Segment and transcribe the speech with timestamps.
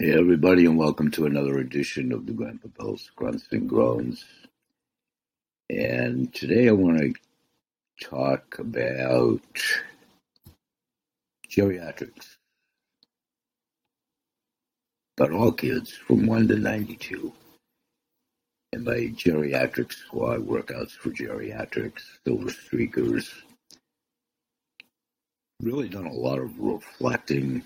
[0.00, 4.24] Hey, everybody, and welcome to another edition of the Grandpa Bill's Grunts and Groans.
[5.68, 7.14] And today I want to
[8.06, 9.42] talk about
[11.50, 12.36] geriatrics.
[15.16, 17.32] But all kids from 1 to 92.
[18.74, 23.32] And by geriatrics, squad workouts for geriatrics, SilverSneakers.
[25.60, 27.64] Really done a lot of reflecting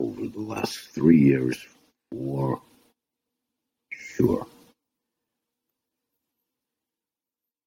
[0.00, 1.66] over the last three years
[2.12, 2.60] for
[3.90, 4.46] sure.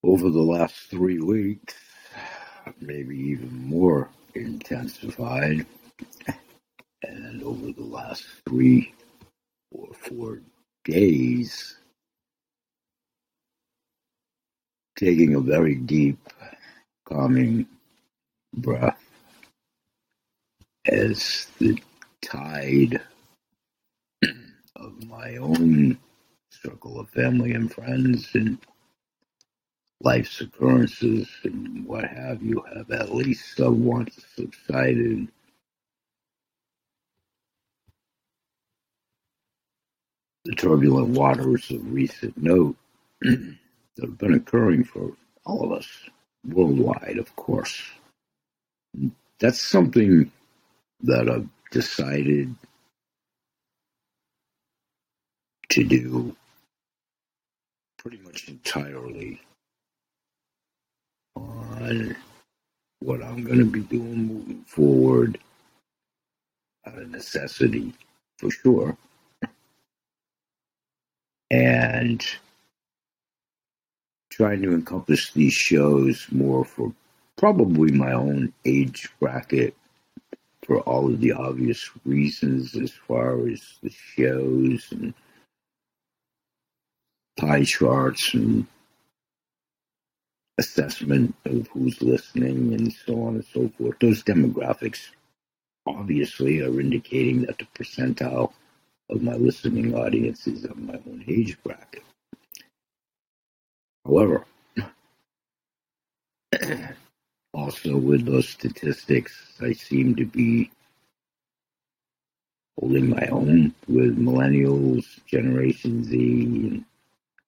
[0.03, 1.75] Over the last three weeks,
[2.80, 5.66] maybe even more intensified,
[7.03, 8.94] and over the last three
[9.72, 10.41] or four
[10.86, 11.77] days,
[14.98, 16.20] taking a very deep,
[17.05, 17.67] calming
[18.55, 19.00] breath
[20.88, 21.80] as the
[22.21, 23.02] tide
[24.75, 25.98] of my own
[26.52, 28.58] circle of family and friends and
[30.02, 35.27] life's occurrences and what have you have at least somewhat subsided.
[40.45, 42.77] The turbulent waters of recent note
[43.22, 43.58] that
[44.02, 45.11] have been occurring for
[45.45, 45.88] all of us
[46.47, 47.81] worldwide, of course.
[49.39, 50.31] That's something
[51.03, 52.53] that I've decided
[55.69, 56.36] to do
[57.97, 59.39] pretty much entirely
[61.36, 62.16] on
[62.99, 65.39] what I'm going to be doing moving forward
[66.86, 67.94] out of necessity
[68.38, 68.97] for sure.
[71.49, 72.25] And
[74.30, 76.94] trying to encompass these shows more for
[77.38, 79.75] probably my own age bracket
[80.66, 85.14] for all of the obvious reasons as far as the shows and
[87.38, 88.67] pie charts and
[90.58, 93.98] assessment of who's listening and so on and so forth.
[94.00, 95.10] Those demographics
[95.88, 98.54] obviously are indicating that the percentile
[99.10, 102.04] of my listening audience is of my own age bracket.
[104.05, 104.45] However,
[107.54, 110.72] also with those statistics, I seem to be
[112.80, 116.86] holding my own with millennials, Generation Z, and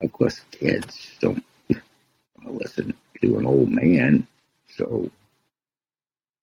[0.02, 1.44] of course, kids don't
[2.46, 4.28] listen to an old man.
[4.68, 5.10] So,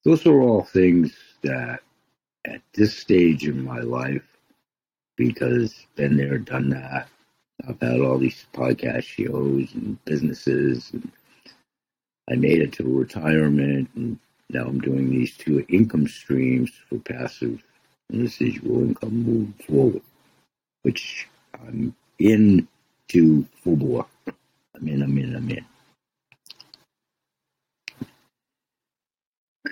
[0.05, 1.81] those are all things that
[2.47, 4.27] at this stage in my life,
[5.17, 7.09] because been there, done that,
[7.69, 11.13] I've had all these podcast shows and businesses, and
[12.31, 14.19] I made it to retirement, and
[14.51, 17.63] now I'm doing these two income streams for passive
[18.09, 20.03] and residual income moving forward,
[20.83, 22.69] which I'm in
[23.09, 24.07] to full bore.
[24.77, 25.65] I'm in, I'm in, I'm in.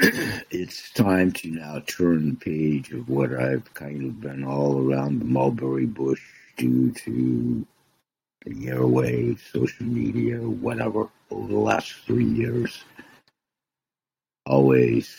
[0.50, 5.20] it's time to now turn the page of what I've kind of been all around
[5.20, 6.22] the mulberry bush
[6.56, 7.66] due to
[8.44, 12.84] the airwaves, social media, whatever, over the last three years.
[14.46, 15.14] Always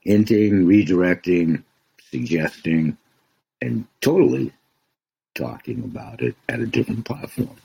[0.00, 1.62] hinting, redirecting,
[2.10, 2.96] suggesting,
[3.60, 4.52] and totally
[5.34, 7.56] talking about it at a different platform.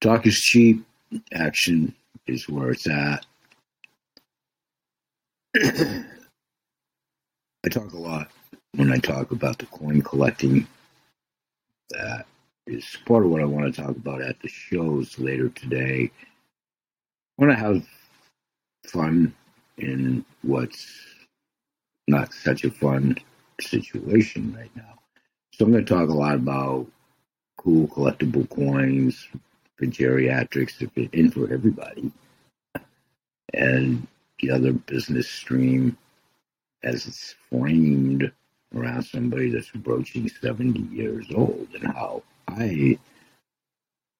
[0.00, 0.84] Talk is cheap,
[1.32, 1.94] action
[2.26, 3.26] is where it's at.
[7.64, 8.30] I talk a lot
[8.74, 10.66] when I talk about the coin collecting.
[11.90, 12.26] That
[12.66, 16.10] is part of what I want to talk about at the shows later today.
[17.38, 17.86] I want to have
[18.86, 19.34] fun
[19.78, 20.86] in what's
[22.06, 23.16] not such a fun
[23.60, 24.98] situation right now.
[25.54, 26.86] So I'm going to talk a lot about
[27.58, 29.28] cool collectible coins
[29.76, 30.80] for geriatrics
[31.12, 32.12] and for everybody.
[33.52, 34.06] And
[34.40, 35.96] the other business stream
[36.82, 38.32] as it's framed
[38.74, 42.98] around somebody that's approaching 70 years old and how I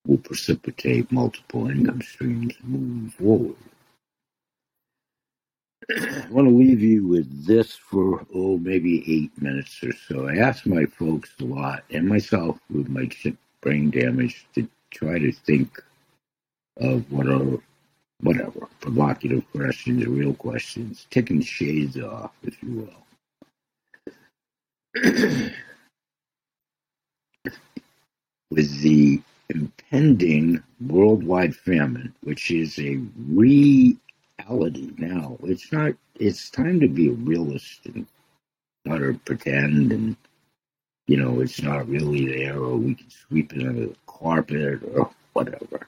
[0.07, 3.57] will precipitate multiple income streams moving forward.
[5.91, 10.29] I want to leave you with this for, oh, maybe eight minutes or so.
[10.29, 13.09] I ask my folks a lot, and myself with my
[13.61, 15.83] brain damage, to try to think
[16.79, 17.59] of what are,
[18.21, 23.00] whatever, provocative questions, real questions, taking shades off, if you will.
[28.51, 32.97] with the impending worldwide famine, which is a
[33.29, 35.39] reality now.
[35.45, 35.95] It's not.
[36.17, 38.07] It's time to be a realist and
[38.91, 40.17] utter pretend and
[41.07, 45.11] you know it's not really there or we can sweep it under the carpet or
[45.35, 45.87] whatever.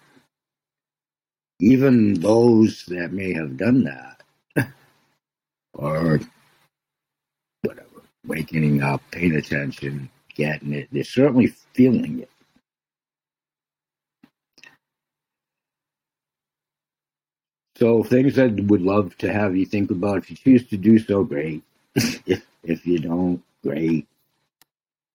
[1.60, 4.22] Even those that may have done that
[5.78, 6.20] are
[8.26, 10.88] waking up, paying attention, getting it.
[10.92, 12.30] They're certainly feeling it.
[17.76, 20.18] So things I would love to have you think about.
[20.18, 21.62] If you choose to do so, great.
[21.94, 24.06] if if you don't, great.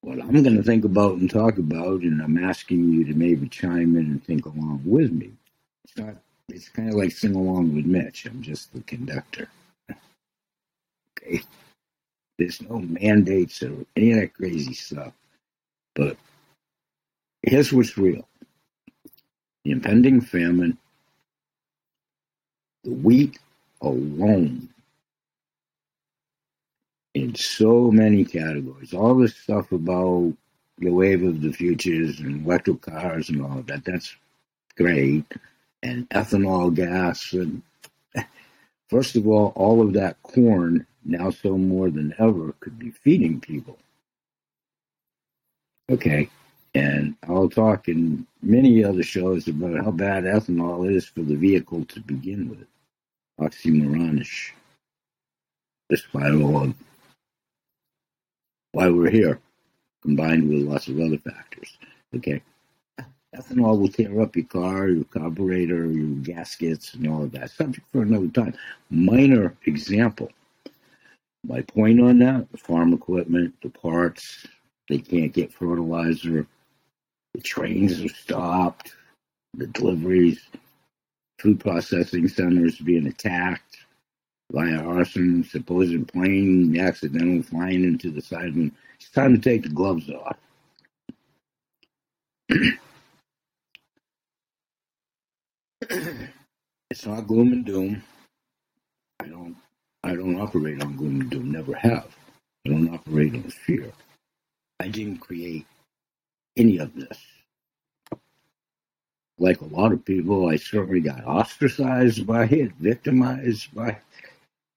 [0.02, 3.50] What I'm going to think about and talk about, and I'm asking you to maybe
[3.50, 5.32] chime in and think along with me.
[5.86, 6.16] It's not.
[6.50, 8.26] It's kind of like sing along with Mitch.
[8.26, 9.50] I'm just the conductor.
[11.04, 11.42] okay.
[12.38, 15.14] There's no mandates or any of that crazy stuff.
[15.96, 16.18] But
[17.44, 18.28] here's what's real:
[19.66, 20.78] the impending famine
[22.84, 23.40] the wheat
[23.82, 24.70] alone
[27.14, 28.94] in so many categories.
[28.94, 30.34] All this stuff about
[30.80, 34.16] the wave of the futures and electric cars and all of that, that's
[34.78, 35.26] great.
[35.84, 37.34] And ethanol gas.
[37.34, 37.64] And
[38.90, 43.40] first of all, all of that corn, now so more than ever, could be feeding
[43.40, 43.78] people.
[45.90, 46.30] Okay.
[46.76, 51.86] And I'll talk in many other shows about how bad ethanol is for the vehicle
[51.86, 52.68] to begin with
[53.40, 54.52] oxymoronish,
[55.90, 56.76] despite all of
[58.74, 59.40] why we're here,
[60.04, 61.78] combined with lots of other factors.
[62.16, 62.42] Okay.
[63.36, 67.50] Ethanol will tear up your car, your carburetor, your gaskets, and all of that.
[67.52, 68.54] Subject for another time.
[68.90, 70.30] Minor example.
[71.46, 74.48] My point on that the farm equipment, the parts,
[74.90, 76.48] they can't get fertilizer,
[77.34, 78.96] the trains are stopped,
[79.56, 80.42] the deliveries,
[81.40, 83.78] food processing centers being attacked
[84.52, 88.72] via arson, supposed plane accidental flying into the side of.
[89.00, 90.38] It's time to take the gloves off.
[96.90, 98.04] it's not gloom and doom.
[99.22, 99.58] I don't
[100.04, 102.16] I don't operate on gloom and doom, never have.
[102.66, 103.92] I don't operate on fear.
[104.80, 105.66] I didn't create
[106.58, 107.28] any of this
[109.40, 113.98] like a lot of people, I certainly got ostracized by it, victimized by,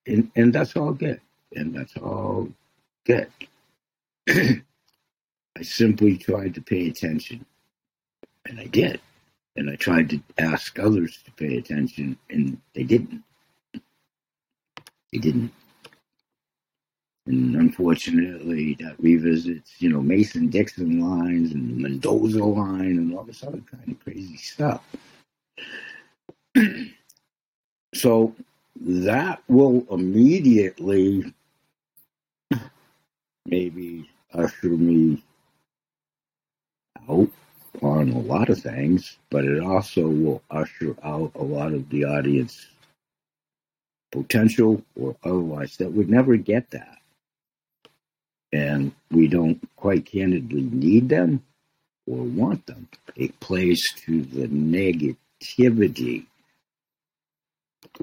[0.07, 1.21] and and that's all good,
[1.55, 2.49] and that's all
[3.07, 3.29] good.
[4.29, 4.63] I
[5.63, 7.47] simply tried to pay attention,
[8.47, 9.01] and I did,
[9.57, 13.23] and I tried to ask others to pay attention, and they didn't.
[15.13, 15.53] They didn't.
[17.27, 23.45] And unfortunately, that revisits, you know, Mason Dixon lines and Mendoza line and all this
[23.45, 24.85] other kind of crazy stuff.
[27.95, 28.35] so
[28.81, 31.33] that will immediately
[33.47, 35.23] maybe usher me
[37.09, 37.31] out
[37.83, 42.05] on a lot of things, but it also will usher out a lot of the
[42.05, 42.67] audience
[44.11, 47.01] potential or otherwise that would never get that
[48.53, 51.43] and we don't quite candidly need them
[52.07, 52.89] or want them.
[53.17, 56.27] It plays to the negativity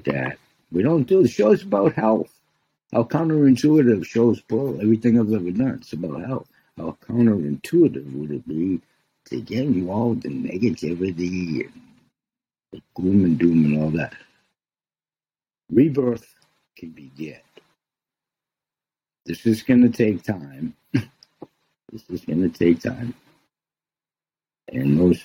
[0.04, 0.38] that
[0.72, 1.22] we don't do.
[1.22, 2.32] The show's about health.
[2.92, 5.78] How counterintuitive shows pull everything I've ever done.
[5.80, 6.48] It's about health.
[6.78, 8.80] How counterintuitive would it be
[9.26, 11.82] to get involved in negativity and
[12.72, 14.14] the gloom and doom and all that?
[15.70, 16.34] Rebirth
[16.76, 17.40] can begin.
[19.26, 20.74] This is going to take time.
[20.92, 23.14] this is going to take time.
[24.72, 25.24] And those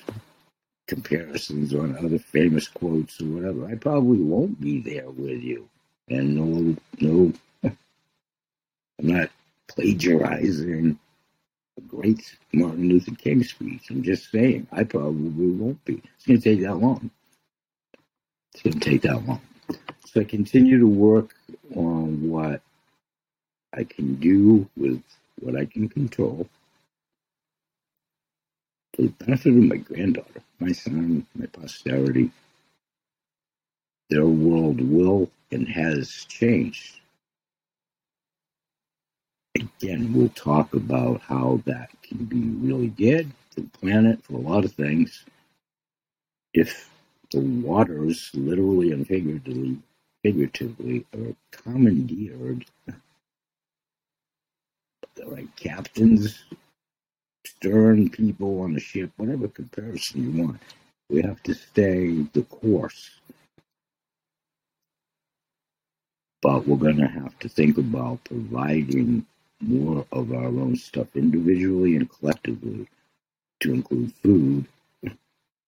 [0.86, 5.68] comparisons on other famous quotes or whatever, I probably won't be there with you.
[6.08, 7.32] And no, no,
[7.64, 7.76] I'm
[9.00, 9.30] not
[9.68, 10.98] plagiarizing
[11.78, 13.90] a great Martin Luther King speech.
[13.90, 16.02] I'm just saying, I probably won't be.
[16.16, 17.10] It's going to take that long.
[18.52, 19.40] It's going to take that long.
[20.06, 21.34] So I continue to work
[21.76, 22.62] on what
[23.74, 25.02] I can do with
[25.40, 26.48] what I can control
[28.94, 32.30] for the benefit of my granddaughter, my son, my posterity.
[34.10, 37.00] Their world will and has changed.
[39.56, 44.38] Again, we'll talk about how that can be really good for the planet, for a
[44.38, 45.24] lot of things.
[46.54, 46.90] If
[47.34, 49.78] the waters, literally and figuratively,
[50.22, 52.64] figuratively are commandeered
[55.26, 56.44] right captains,
[57.46, 60.60] stern people on the ship, whatever comparison you want.
[61.08, 63.10] We have to stay the course.
[66.42, 69.26] But we're going to have to think about providing
[69.60, 72.86] more of our own stuff individually and collectively
[73.60, 74.66] to include food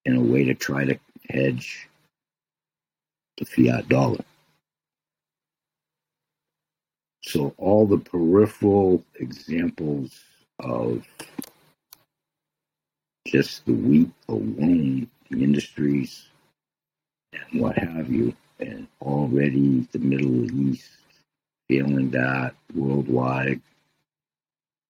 [0.05, 1.89] in a way to try to hedge
[3.37, 4.23] the fiat dollar.
[7.23, 10.19] So all the peripheral examples
[10.59, 11.05] of
[13.27, 16.27] just the wheat alone, the industries
[17.33, 20.89] and what have you, and already the Middle East
[21.67, 23.61] feeling that worldwide.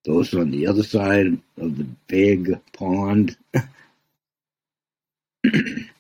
[0.06, 1.28] Those on the other side
[1.58, 3.38] of the big pond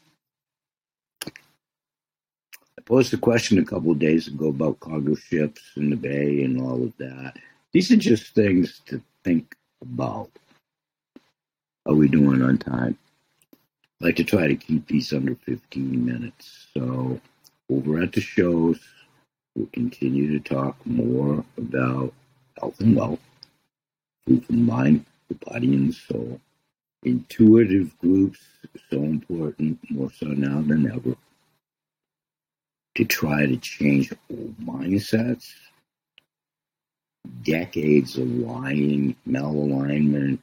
[2.87, 6.61] posed a question a couple of days ago about cargo ships in the bay and
[6.61, 7.33] all of that.
[7.73, 10.31] These are just things to think about.
[11.85, 12.97] Are we doing on time?
[14.01, 16.67] I like to try to keep these under 15 minutes.
[16.73, 17.19] So,
[17.69, 18.79] over at the shows,
[19.53, 22.13] we'll continue to talk more about
[22.57, 23.19] health and wealth,
[24.25, 26.39] food for the mind, the body and the soul.
[27.03, 28.39] Intuitive groups,
[28.89, 31.17] so important, more so now than ever
[32.97, 35.53] to try to change old mindsets,
[37.43, 40.39] decades of lying, malalignment,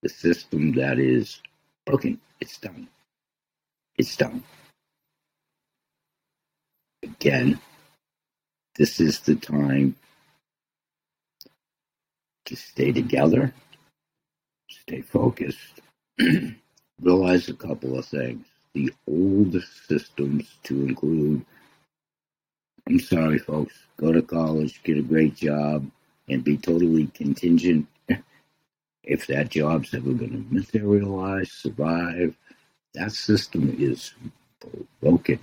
[0.00, 1.42] the system that is
[1.84, 2.18] broken.
[2.40, 2.88] It's done.
[3.98, 4.42] It's done.
[7.02, 7.60] Again,
[8.76, 9.96] this is the time
[12.46, 13.52] to stay together,
[14.70, 15.82] stay focused,
[17.02, 21.44] realize a couple of things the old systems to include
[22.86, 25.90] I'm sorry, folks, go to college, get a great job,
[26.28, 27.86] and be totally contingent
[29.04, 32.36] if that job's ever going to materialize, survive.
[32.92, 34.12] That system is
[35.00, 35.40] broken.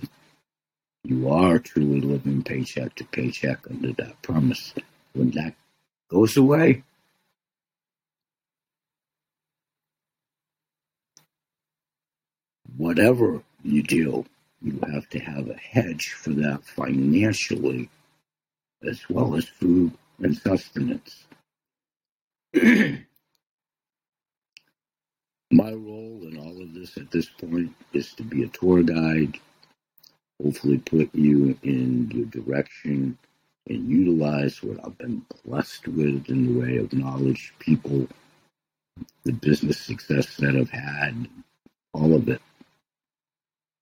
[1.04, 4.72] You are truly living paycheck to paycheck under that premise.
[5.14, 5.54] When that
[6.08, 6.84] goes away,
[12.76, 14.24] whatever you do,
[14.62, 17.88] you have to have a hedge for that financially
[18.84, 21.24] as well as food and sustenance.
[22.54, 23.04] My
[25.72, 29.38] role in all of this at this point is to be a tour guide,
[30.42, 33.18] hopefully put you in the direction
[33.68, 38.08] and utilize what I've been blessed with in the way of knowledge, people,
[39.24, 41.28] the business success that I've had,
[41.92, 42.40] all of it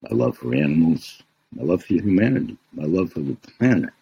[0.02, 1.22] my love for animals,
[1.54, 3.92] my love for humanity, my love for the planet,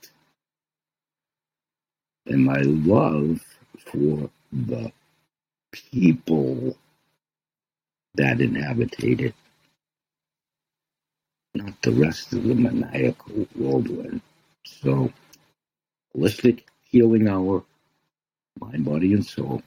[2.26, 3.40] and my love
[3.86, 4.92] for the
[5.72, 6.76] people
[8.14, 9.34] that inhabitate it,
[11.54, 14.20] not the rest of the maniacal whirlwind.
[14.64, 15.12] So,
[16.16, 17.64] holistic healing hour,
[18.60, 19.62] mind, body, and soul.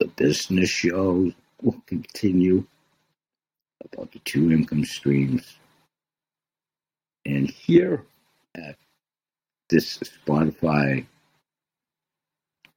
[0.00, 1.32] The business shows
[1.62, 2.66] will continue
[3.92, 5.56] about the two income streams.
[7.24, 8.04] And here
[8.54, 8.76] at
[9.68, 11.06] this Spotify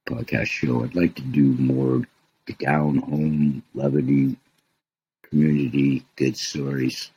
[0.08, 2.02] podcast show, I'd like to do more
[2.60, 4.36] down home levity,
[5.28, 7.10] community, good stories.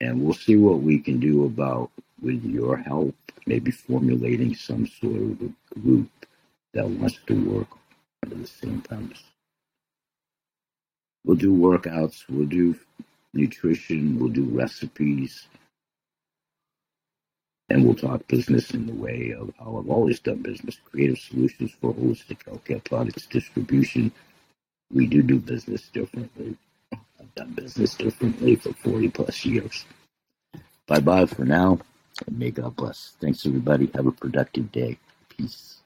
[0.00, 3.14] And we'll see what we can do about, with your help,
[3.46, 6.10] maybe formulating some sort of a group
[6.74, 7.68] that wants to work
[8.22, 9.22] under the same premise.
[11.24, 12.74] We'll do workouts, we'll do
[13.34, 15.46] nutrition, we'll do recipes,
[17.70, 21.72] and we'll talk business in the way of how I've always done business creative solutions
[21.80, 24.12] for holistic healthcare products distribution.
[24.92, 26.56] We do do business differently.
[27.20, 29.86] I've done business differently for 40 plus years.
[30.86, 31.80] Bye bye for now,
[32.26, 33.14] and may God bless.
[33.20, 33.90] Thanks, everybody.
[33.94, 34.98] Have a productive day.
[35.30, 35.79] Peace.